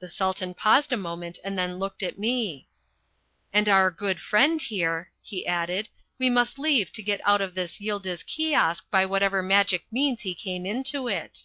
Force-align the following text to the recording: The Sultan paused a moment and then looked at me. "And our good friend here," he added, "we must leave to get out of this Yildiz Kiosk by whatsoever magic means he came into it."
The 0.00 0.08
Sultan 0.08 0.52
paused 0.52 0.92
a 0.92 0.96
moment 0.96 1.38
and 1.44 1.56
then 1.56 1.78
looked 1.78 2.02
at 2.02 2.18
me. 2.18 2.66
"And 3.52 3.68
our 3.68 3.88
good 3.88 4.18
friend 4.18 4.60
here," 4.60 5.12
he 5.22 5.46
added, 5.46 5.88
"we 6.18 6.28
must 6.28 6.58
leave 6.58 6.90
to 6.94 7.04
get 7.04 7.20
out 7.24 7.40
of 7.40 7.54
this 7.54 7.78
Yildiz 7.80 8.24
Kiosk 8.26 8.90
by 8.90 9.06
whatsoever 9.06 9.40
magic 9.44 9.86
means 9.92 10.22
he 10.22 10.34
came 10.34 10.66
into 10.66 11.06
it." 11.06 11.44